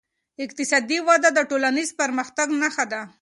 اقتصادي 0.45 0.97
وده 1.07 1.29
د 1.33 1.39
ټولنیز 1.49 1.89
پرمختګ 2.01 2.47
نښه 2.61 2.85
ده. 2.91 3.01